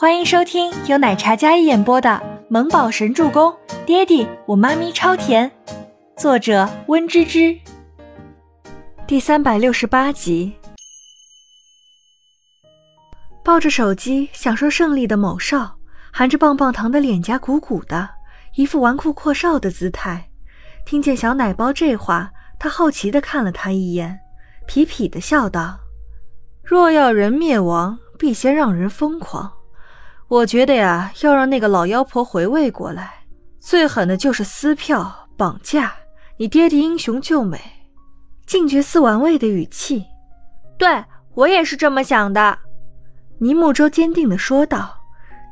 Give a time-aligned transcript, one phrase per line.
[0.00, 2.08] 欢迎收听由奶茶嘉一演播的
[2.48, 3.52] 《萌宝神助攻》，
[3.84, 5.52] 爹地我妈咪超甜，
[6.16, 7.54] 作者温芝芝。
[9.06, 10.54] 第三百六十八集。
[13.44, 15.76] 抱着手机享受胜利的某少，
[16.10, 18.08] 含着棒棒糖的脸颊鼓鼓的，
[18.54, 20.30] 一副纨绔阔少的姿态。
[20.86, 24.18] 听见小奶包这话，他好奇的看了他一眼，
[24.66, 25.78] 痞痞的笑道
[26.64, 29.52] ：“若要人灭亡，必先让人疯狂。”
[30.30, 33.24] 我觉得呀，要让那个老妖婆回味过来，
[33.58, 35.92] 最狠的就是撕票、绑架。
[36.36, 37.60] 你爹的英雄救美，
[38.46, 40.06] 静觉寺玩味的语气，
[40.78, 41.04] 对
[41.34, 42.56] 我也是这么想的。
[43.40, 45.02] 倪木舟坚定地说道，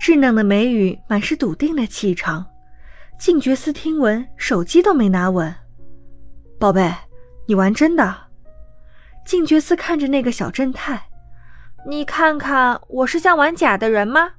[0.01, 2.47] 稚嫩的眉宇满是笃定的气场。
[3.19, 5.53] 静觉寺听闻，手机都没拿稳。
[6.57, 6.95] 宝贝，
[7.49, 8.17] 你玩真的？
[9.27, 11.09] 静觉寺看着那个小正太，
[11.89, 14.31] 你看看，我是像玩假的人吗？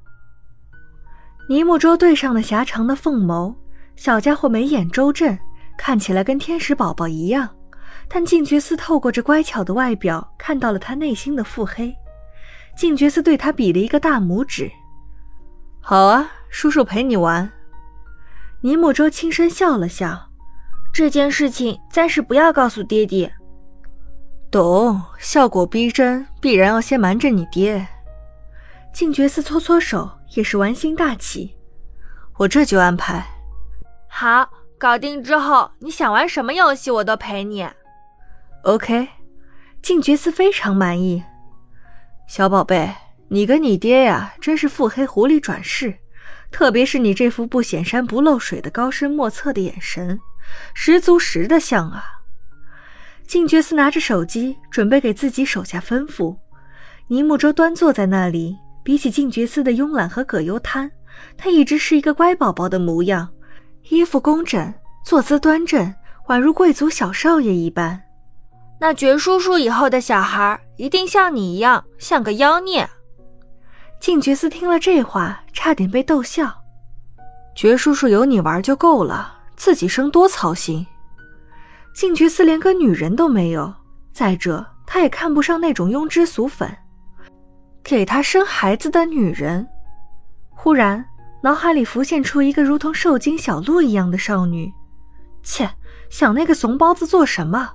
[1.49, 3.55] 尼木舟对上了狭长的凤眸，
[3.95, 5.35] 小家伙眉眼周正，
[5.75, 7.49] 看起来跟天使宝宝一样。
[8.07, 11.91] 但静觉寺透过这乖巧的外表，看到了他内心的腹黑。
[12.77, 14.69] 静觉寺对他比了一个大拇指
[15.81, 17.51] ：“好啊，叔叔陪你玩。”
[18.61, 20.29] 尼木舟轻声笑了笑
[20.93, 23.33] ：“这件事情暂时不要告诉爹爹。”
[24.51, 27.87] 懂，效果逼真，必然要先瞒着你爹。
[28.93, 30.07] 静觉寺搓搓手。
[30.35, 31.55] 也是玩心大起，
[32.37, 33.25] 我这就安排。
[34.07, 37.67] 好，搞定之后，你想玩什么游戏，我都陪你。
[38.63, 39.07] OK，
[39.81, 41.23] 静觉寺非常满意。
[42.27, 42.93] 小宝贝，
[43.29, 45.97] 你跟你爹呀，真是腹黑狐狸转世，
[46.51, 50.19] 特别是你这副不显山不漏水的高深莫测的眼神，
[50.73, 52.03] 十足十的像啊。
[53.25, 56.37] 静觉寺拿着手机，准备给自己手下吩咐。
[57.07, 58.57] 尼木舟端坐在那里。
[58.83, 60.89] 比起静觉寺的慵懒和葛优瘫，
[61.37, 63.29] 他一直是一个乖宝宝的模样，
[63.89, 64.73] 衣服工整，
[65.05, 65.93] 坐姿端正，
[66.27, 68.01] 宛如贵族小少爷一般。
[68.79, 72.89] 那觉叔叔以后的小孩一定像你一样，像个妖孽。
[73.99, 76.63] 静觉寺听了这话，差点被逗笑。
[77.53, 80.87] 觉叔叔有你玩就够了，自己生多操心。
[81.93, 83.73] 静觉寺连个女人都没有，
[84.13, 86.73] 再者，他也看不上那种庸脂俗粉。
[87.83, 89.67] 给他生孩子的女人，
[90.49, 91.03] 忽然
[91.41, 94.71] 脑海里浮现出一个如同受惊小鹿一样的少女。
[95.41, 95.69] 切，
[96.09, 97.71] 想那个怂包子做什么？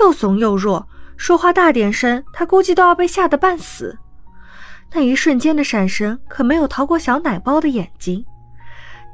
[0.00, 3.96] 又怂又弱，说话大点声，他估计都要被吓得半死。
[4.92, 8.24] 那一瞬间的闪神可没有逃过小奶包的眼睛。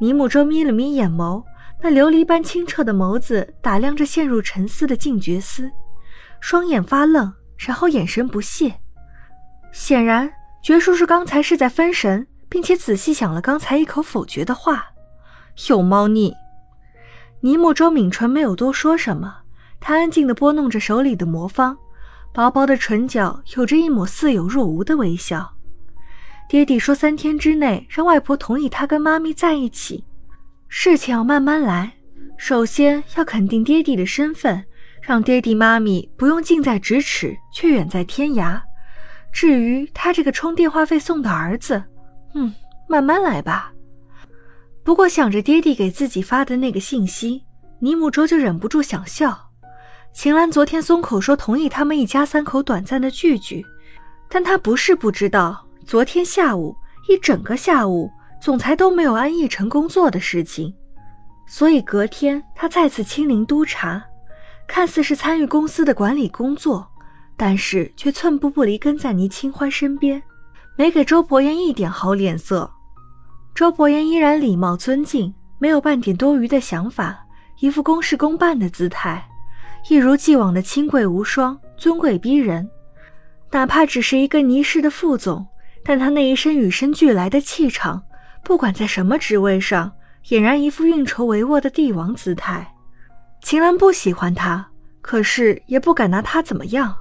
[0.00, 1.44] 尼木舟眯了眯眼眸，
[1.82, 5.70] 那琉璃般清澈的眸子打量着陷入沉思的静觉司，
[6.40, 8.74] 双眼发愣，然后眼神不屑，
[9.72, 10.30] 显然。
[10.62, 14.84] 爵叔叔刚才是在分神，并且仔细想了刚才一口否决的话，
[15.70, 16.34] 有猫腻。
[17.40, 19.38] 倪木舟抿唇，没有多说什么，
[19.80, 21.78] 他安静地拨弄着手里的魔方，
[22.34, 25.50] 薄薄的唇角有着一抹似有若无的微笑。
[26.46, 30.04] 爹地说三天之内让外婆同意他跟妈咪在一起，
[30.68, 31.94] 事情要慢慢来，
[32.36, 34.62] 首先要肯定爹地的身份，
[35.00, 38.60] 让爹地妈咪不用近在咫尺却远在天涯。
[39.32, 41.82] 至于他这个充电话费送的儿子，
[42.34, 42.54] 嗯，
[42.88, 43.72] 慢慢来吧。
[44.82, 47.44] 不过想着爹地给自己发的那个信息，
[47.78, 49.50] 尼木舟就忍不住想笑。
[50.12, 53.64] 秦岚昨天松口说同意他们一家三口短暂的聚聚，
[54.28, 56.74] 但他不是不知道，昨天下午
[57.08, 60.74] 一整个下午，总裁都没有安逸成工作的事情，
[61.46, 64.02] 所以隔天他再次亲临督查，
[64.66, 66.89] 看似是参与公司的管理工作。
[67.42, 70.22] 但是却寸步不离跟在倪清欢身边，
[70.76, 72.70] 没给周伯言一点好脸色。
[73.54, 77.18] 周伯言依然礼貌尊敬，没有半点多余的想法，
[77.60, 79.26] 一副公事公办的姿态，
[79.88, 82.68] 一如既往的清贵无双，尊贵逼人。
[83.50, 85.46] 哪怕只是一个倪氏的副总，
[85.82, 88.02] 但他那一身与生俱来的气场，
[88.44, 89.90] 不管在什么职位上，
[90.26, 92.74] 俨然一副运筹帷幄的帝王姿态。
[93.40, 94.68] 秦岚不喜欢他，
[95.00, 96.94] 可是也不敢拿他怎么样。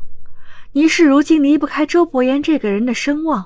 [0.79, 3.45] 倪氏如今离不开周伯言这个人的声望，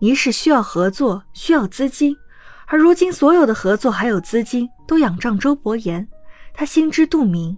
[0.00, 2.16] 倪氏需要合作，需要资金，
[2.66, 6.08] 而如今所有的合作还有资金都仰仗周伯言，
[6.52, 7.56] 他心知肚明。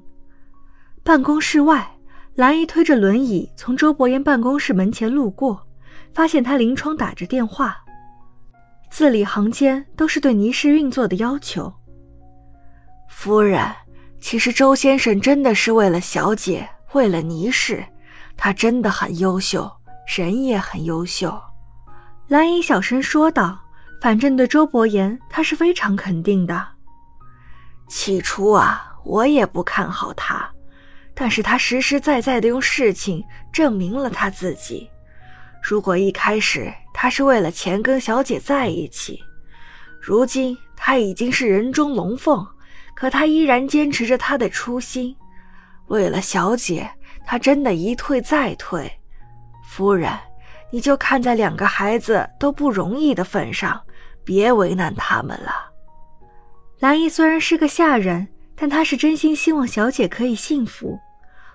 [1.03, 1.91] 办公室外，
[2.35, 5.67] 兰姨推着轮椅从周伯言办公室门前路过，
[6.12, 7.79] 发现他临窗打着电话，
[8.91, 11.73] 字里行间都是对倪氏运作的要求。
[13.09, 13.59] 夫人，
[14.21, 17.82] 其实周先生真的是为了小姐，为了倪氏。
[18.36, 19.70] 他真的很优秀，
[20.16, 21.40] 人也很优秀。
[22.28, 23.58] 蓝姨小声说道，
[24.00, 26.66] 反正对周伯言，他是非常肯定的。
[27.86, 30.50] 起初啊，我也不看好他，
[31.14, 33.22] 但是他实实在在的用事情
[33.52, 34.90] 证明了他自己。
[35.62, 39.22] 如果一开始他是为了钱跟小姐在一起，
[40.00, 42.46] 如今他已经是人中龙凤，
[42.94, 45.14] 可他依然坚持着他的初心。
[45.88, 46.90] 为了小姐，
[47.34, 48.88] 他真的一退再退。
[49.64, 50.08] 夫人，
[50.70, 53.82] 你就看在两个孩子都不容易的份上，
[54.22, 55.52] 别为难他们了。
[56.78, 60.96] 兰姨虽然是个下人，但她是真心希望小姐可以幸福。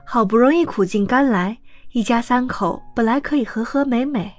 [0.06, 1.58] 好不容易苦尽甘来，
[1.94, 4.34] 一家三口本来可以和和美美，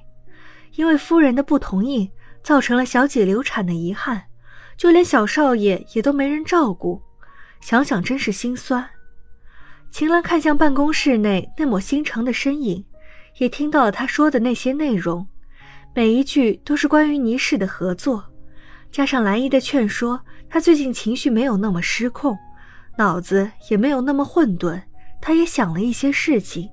[0.74, 2.12] 因为夫人的不同意，
[2.42, 4.24] 造成了小姐流产的遗憾，
[4.76, 7.00] 就连小少爷也都没人照顾，
[7.62, 8.86] 想想真是心酸。
[9.90, 12.84] 秦岚看向办公室内那抹心肠的身影，
[13.38, 15.26] 也听到了他说的那些内容，
[15.94, 18.24] 每一句都是关于倪氏的合作，
[18.92, 22.38] 加上兰姨的劝说，他最近情绪没有那么失控，
[22.96, 24.80] 脑子也没有那么混沌，
[25.20, 26.70] 他也想了一些事情，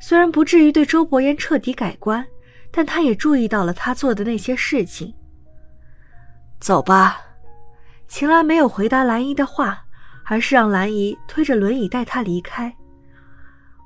[0.00, 2.26] 虽然不至于对周伯言彻底改观，
[2.72, 5.14] 但他也注意到了他做的那些事情。
[6.60, 7.20] 走吧，
[8.08, 9.84] 秦岚没有回答兰姨的话。
[10.24, 12.74] 而是让兰姨推着轮椅带他离开。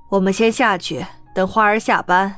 [0.09, 1.05] 我们先下去，
[1.35, 2.35] 等花儿下班。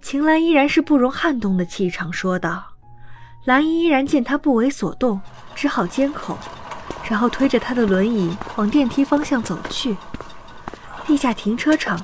[0.00, 2.64] 秦岚依然是不容撼动的气场说道。
[3.44, 5.20] 兰姨依然见他不为所动，
[5.54, 6.38] 只好缄口，
[7.08, 9.96] 然后推着他的轮椅往电梯方向走去。
[11.04, 12.00] 地下停车场，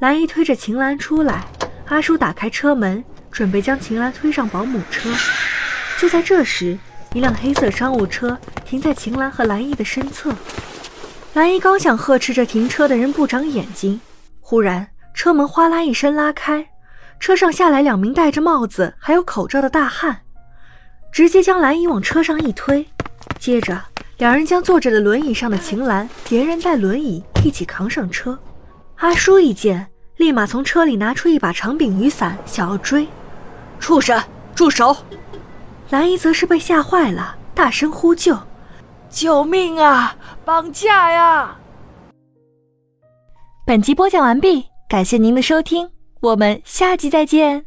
[0.00, 1.44] 兰姨推着秦岚出来，
[1.86, 5.08] 阿叔打开车门，准备将秦岚推上保姆车。
[6.00, 6.76] 就在这时，
[7.14, 10.34] 一辆黑色商务车停在秦岚和兰姨的身侧，
[11.34, 14.00] 兰姨刚想呵斥这停车的人不长眼睛，
[14.40, 16.66] 忽然车门哗啦一声拉开，
[17.20, 20.20] 车上下来两名戴着帽子还有口罩的大汉，
[21.12, 22.86] 直接将兰姨往车上一推，
[23.38, 23.78] 接着
[24.16, 28.38] 两人将坐着的轮椅上的秦岚连人带轮椅一起扛上车。
[28.96, 29.86] 阿叔一见，
[30.16, 33.06] 立马从车里拿出一把长柄雨伞，想要追，
[33.78, 34.18] 畜生，
[34.54, 34.96] 住手！
[35.92, 38.34] 兰姨则是被吓坏了，大声呼救
[39.12, 40.16] ：“救命啊！
[40.42, 41.58] 绑架呀！”
[43.66, 45.90] 本集播讲完毕，感谢您的收听，
[46.20, 47.66] 我们下集再见。